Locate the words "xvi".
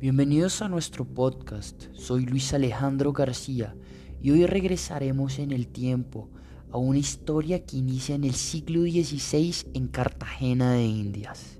8.82-9.68